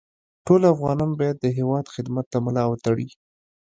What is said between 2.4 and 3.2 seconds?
ملا وتړي